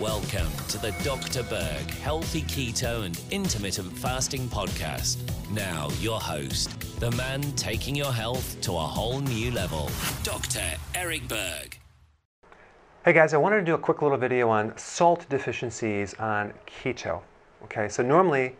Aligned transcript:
Welcome 0.00 0.48
to 0.68 0.78
the 0.78 0.92
Dr. 1.04 1.42
Berg 1.42 1.90
Healthy 1.90 2.40
Keto 2.44 3.04
and 3.04 3.20
Intermittent 3.30 3.92
Fasting 3.98 4.48
Podcast. 4.48 5.18
Now, 5.50 5.90
your 6.00 6.18
host, 6.18 6.70
the 7.00 7.10
man 7.10 7.42
taking 7.52 7.94
your 7.94 8.10
health 8.10 8.58
to 8.62 8.72
a 8.72 8.80
whole 8.80 9.20
new 9.20 9.50
level, 9.50 9.90
Dr. 10.22 10.62
Eric 10.94 11.28
Berg. 11.28 11.78
Hey 13.04 13.12
guys, 13.12 13.34
I 13.34 13.36
wanted 13.36 13.56
to 13.56 13.64
do 13.66 13.74
a 13.74 13.78
quick 13.78 14.00
little 14.00 14.16
video 14.16 14.48
on 14.48 14.74
salt 14.78 15.26
deficiencies 15.28 16.14
on 16.14 16.54
keto. 16.66 17.20
Okay, 17.64 17.86
so 17.90 18.02
normally 18.02 18.56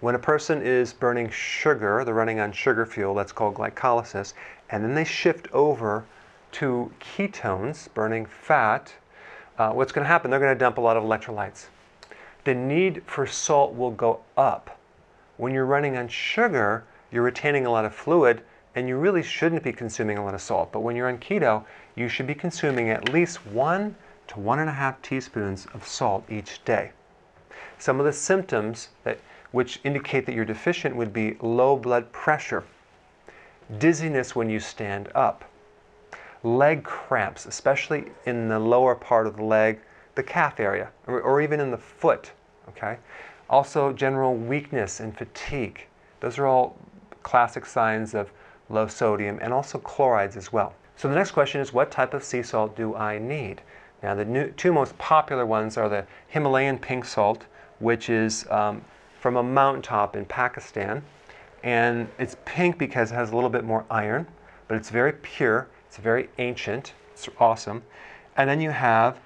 when 0.00 0.16
a 0.16 0.18
person 0.18 0.62
is 0.62 0.92
burning 0.92 1.30
sugar, 1.30 2.02
they're 2.04 2.12
running 2.12 2.40
on 2.40 2.50
sugar 2.50 2.86
fuel, 2.86 3.14
that's 3.14 3.30
called 3.30 3.54
glycolysis, 3.54 4.32
and 4.70 4.82
then 4.82 4.94
they 4.94 5.04
shift 5.04 5.46
over 5.52 6.04
to 6.50 6.92
ketones, 6.98 7.86
burning 7.94 8.26
fat, 8.26 8.92
uh, 9.62 9.72
what's 9.72 9.92
going 9.92 10.04
to 10.04 10.08
happen? 10.08 10.30
They're 10.30 10.40
going 10.40 10.54
to 10.54 10.58
dump 10.58 10.78
a 10.78 10.80
lot 10.80 10.96
of 10.96 11.04
electrolytes. 11.04 11.66
The 12.44 12.54
need 12.54 13.02
for 13.06 13.26
salt 13.26 13.76
will 13.76 13.92
go 13.92 14.20
up. 14.36 14.78
When 15.36 15.54
you're 15.54 15.66
running 15.66 15.96
on 15.96 16.08
sugar, 16.08 16.84
you're 17.12 17.22
retaining 17.22 17.66
a 17.66 17.70
lot 17.70 17.84
of 17.84 17.94
fluid 17.94 18.42
and 18.74 18.88
you 18.88 18.96
really 18.96 19.22
shouldn't 19.22 19.62
be 19.62 19.72
consuming 19.72 20.18
a 20.18 20.24
lot 20.24 20.34
of 20.34 20.40
salt. 20.40 20.72
But 20.72 20.80
when 20.80 20.96
you're 20.96 21.08
on 21.08 21.18
keto, 21.18 21.64
you 21.94 22.08
should 22.08 22.26
be 22.26 22.34
consuming 22.34 22.90
at 22.90 23.12
least 23.12 23.46
one 23.46 23.94
to 24.28 24.40
one 24.40 24.58
and 24.58 24.68
a 24.68 24.72
half 24.72 25.00
teaspoons 25.02 25.66
of 25.74 25.86
salt 25.86 26.24
each 26.28 26.64
day. 26.64 26.90
Some 27.78 28.00
of 28.00 28.06
the 28.06 28.12
symptoms 28.12 28.88
that 29.04 29.18
which 29.52 29.78
indicate 29.84 30.26
that 30.26 30.34
you're 30.34 30.44
deficient 30.44 30.96
would 30.96 31.12
be 31.12 31.36
low 31.40 31.76
blood 31.76 32.10
pressure, 32.10 32.64
dizziness 33.78 34.34
when 34.34 34.48
you 34.48 34.58
stand 34.58 35.10
up, 35.14 35.44
leg 36.42 36.82
cramps, 36.82 37.46
especially 37.46 38.06
in 38.26 38.48
the 38.48 38.58
lower 38.58 38.94
part 38.94 39.26
of 39.26 39.36
the 39.36 39.44
leg, 39.44 39.80
the 40.14 40.22
calf 40.22 40.60
area, 40.60 40.90
or, 41.06 41.20
or 41.20 41.40
even 41.40 41.60
in 41.60 41.70
the 41.70 41.78
foot. 41.78 42.32
Okay. 42.68 42.96
Also, 43.48 43.92
general 43.92 44.34
weakness 44.34 45.00
and 45.00 45.16
fatigue. 45.16 45.86
Those 46.20 46.38
are 46.38 46.46
all 46.46 46.76
classic 47.22 47.66
signs 47.66 48.14
of 48.14 48.32
low 48.68 48.86
sodium 48.86 49.38
and 49.42 49.52
also 49.52 49.78
chlorides 49.78 50.36
as 50.36 50.52
well. 50.52 50.74
So 50.96 51.08
the 51.08 51.14
next 51.14 51.32
question 51.32 51.60
is 51.60 51.72
what 51.72 51.90
type 51.90 52.14
of 52.14 52.24
sea 52.24 52.42
salt 52.42 52.76
do 52.76 52.94
I 52.94 53.18
need? 53.18 53.62
Now 54.02 54.14
the 54.14 54.24
new, 54.24 54.50
two 54.52 54.72
most 54.72 54.96
popular 54.98 55.46
ones 55.46 55.76
are 55.76 55.88
the 55.88 56.06
Himalayan 56.28 56.78
pink 56.78 57.04
salt, 57.04 57.46
which 57.78 58.08
is 58.08 58.46
um, 58.50 58.82
from 59.20 59.36
a 59.36 59.42
mountaintop 59.42 60.16
in 60.16 60.24
Pakistan. 60.24 61.02
And 61.62 62.08
it's 62.18 62.36
pink 62.44 62.78
because 62.78 63.12
it 63.12 63.14
has 63.14 63.30
a 63.30 63.34
little 63.34 63.50
bit 63.50 63.64
more 63.64 63.84
iron, 63.90 64.26
but 64.66 64.76
it's 64.76 64.90
very 64.90 65.12
pure 65.12 65.68
it's 65.92 65.98
very 65.98 66.30
ancient. 66.38 66.94
It's 67.12 67.28
awesome. 67.38 67.82
And 68.38 68.48
then 68.48 68.62
you 68.62 68.70
have 68.70 69.20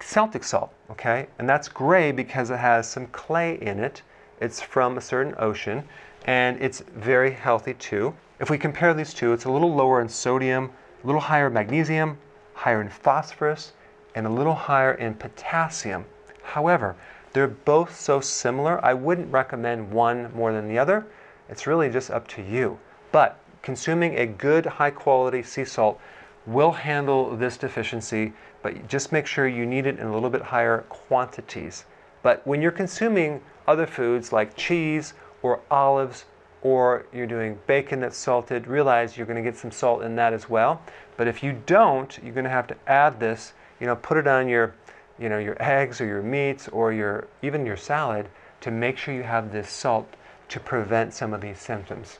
Celtic 0.00 0.42
salt, 0.42 0.72
okay? 0.90 1.26
And 1.38 1.46
that's 1.46 1.68
gray 1.68 2.12
because 2.12 2.48
it 2.48 2.56
has 2.56 2.88
some 2.88 3.08
clay 3.08 3.58
in 3.60 3.78
it. 3.78 4.00
It's 4.40 4.62
from 4.62 4.96
a 4.96 5.02
certain 5.02 5.34
ocean 5.36 5.84
and 6.24 6.58
it's 6.62 6.80
very 6.96 7.30
healthy 7.30 7.74
too. 7.74 8.14
If 8.40 8.48
we 8.48 8.56
compare 8.56 8.94
these 8.94 9.12
two, 9.12 9.34
it's 9.34 9.44
a 9.44 9.50
little 9.50 9.74
lower 9.74 10.00
in 10.00 10.08
sodium, 10.08 10.70
a 11.04 11.06
little 11.06 11.20
higher 11.20 11.48
in 11.48 11.52
magnesium, 11.52 12.16
higher 12.54 12.80
in 12.80 12.88
phosphorus, 12.88 13.74
and 14.14 14.26
a 14.26 14.30
little 14.30 14.54
higher 14.54 14.94
in 14.94 15.12
potassium. 15.12 16.06
However, 16.42 16.96
they're 17.34 17.48
both 17.48 17.94
so 17.94 18.18
similar, 18.22 18.82
I 18.82 18.94
wouldn't 18.94 19.30
recommend 19.30 19.90
one 19.90 20.34
more 20.34 20.54
than 20.54 20.68
the 20.68 20.78
other. 20.78 21.06
It's 21.50 21.66
really 21.66 21.90
just 21.90 22.10
up 22.10 22.26
to 22.28 22.42
you. 22.42 22.78
But 23.12 23.38
consuming 23.68 24.16
a 24.16 24.24
good 24.24 24.64
high 24.64 24.90
quality 24.90 25.42
sea 25.42 25.62
salt 25.62 26.00
will 26.46 26.72
handle 26.72 27.36
this 27.36 27.58
deficiency, 27.58 28.32
but 28.62 28.88
just 28.88 29.12
make 29.12 29.26
sure 29.26 29.46
you 29.46 29.66
need 29.66 29.84
it 29.84 29.98
in 29.98 30.06
a 30.06 30.14
little 30.14 30.30
bit 30.30 30.40
higher 30.40 30.86
quantities. 30.88 31.84
But 32.22 32.46
when 32.46 32.62
you're 32.62 32.72
consuming 32.72 33.42
other 33.66 33.86
foods 33.86 34.32
like 34.32 34.56
cheese 34.56 35.12
or 35.42 35.60
olives 35.70 36.24
or 36.62 37.04
you're 37.12 37.26
doing 37.26 37.58
bacon 37.66 38.00
that's 38.00 38.16
salted, 38.16 38.66
realize 38.66 39.18
you're 39.18 39.26
going 39.26 39.44
to 39.44 39.50
get 39.50 39.58
some 39.58 39.70
salt 39.70 40.00
in 40.02 40.16
that 40.16 40.32
as 40.32 40.48
well. 40.48 40.80
But 41.18 41.28
if 41.28 41.42
you 41.42 41.60
don't, 41.66 42.18
you're 42.24 42.32
going 42.32 42.44
to 42.44 42.50
have 42.50 42.68
to 42.68 42.76
add 42.86 43.20
this, 43.20 43.52
you 43.80 43.86
know, 43.86 43.96
put 43.96 44.16
it 44.16 44.26
on 44.26 44.48
your, 44.48 44.74
you 45.18 45.28
know, 45.28 45.36
your 45.36 45.62
eggs 45.62 46.00
or 46.00 46.06
your 46.06 46.22
meats 46.22 46.68
or 46.68 46.90
your 46.94 47.28
even 47.42 47.66
your 47.66 47.76
salad 47.76 48.30
to 48.62 48.70
make 48.70 48.96
sure 48.96 49.12
you 49.12 49.24
have 49.24 49.52
this 49.52 49.68
salt 49.68 50.08
to 50.48 50.58
prevent 50.58 51.12
some 51.12 51.34
of 51.34 51.42
these 51.42 51.60
symptoms. 51.60 52.18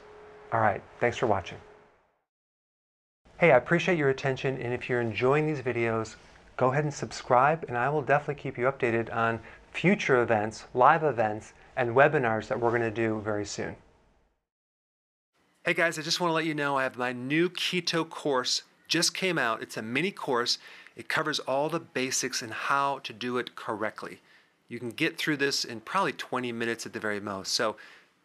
All 0.51 0.59
right, 0.59 0.81
thanks 0.99 1.17
for 1.17 1.27
watching. 1.27 1.59
Hey, 3.37 3.51
I 3.51 3.57
appreciate 3.57 3.97
your 3.97 4.09
attention, 4.09 4.59
and 4.59 4.73
if 4.73 4.89
you're 4.89 4.99
enjoying 4.99 5.45
these 5.45 5.61
videos, 5.61 6.15
go 6.57 6.71
ahead 6.71 6.83
and 6.83 6.93
subscribe, 6.93 7.65
and 7.67 7.77
I 7.77 7.87
will 7.89 8.01
definitely 8.01 8.41
keep 8.41 8.57
you 8.57 8.65
updated 8.65 9.13
on 9.15 9.39
future 9.71 10.21
events, 10.21 10.65
live 10.73 11.03
events, 11.03 11.53
and 11.77 11.95
webinars 11.95 12.47
that 12.47 12.59
we're 12.59 12.71
going 12.71 12.81
to 12.81 12.91
do 12.91 13.21
very 13.23 13.45
soon. 13.45 13.75
Hey 15.63 15.73
guys, 15.75 15.99
I 15.99 16.01
just 16.01 16.19
want 16.19 16.31
to 16.31 16.35
let 16.35 16.45
you 16.45 16.55
know 16.55 16.77
I 16.77 16.83
have 16.83 16.97
my 16.97 17.13
new 17.13 17.49
keto 17.49 18.09
course 18.09 18.63
just 18.87 19.13
came 19.13 19.37
out. 19.37 19.61
It's 19.61 19.77
a 19.77 19.81
mini 19.83 20.11
course. 20.11 20.57
It 20.95 21.07
covers 21.07 21.39
all 21.39 21.69
the 21.69 21.79
basics 21.79 22.41
and 22.41 22.51
how 22.51 22.99
to 23.03 23.13
do 23.13 23.37
it 23.37 23.55
correctly. 23.55 24.19
You 24.67 24.79
can 24.79 24.89
get 24.89 25.17
through 25.17 25.37
this 25.37 25.63
in 25.63 25.81
probably 25.81 26.13
20 26.13 26.51
minutes 26.51 26.85
at 26.85 26.93
the 26.93 26.99
very 26.99 27.19
most. 27.19 27.53
So 27.53 27.77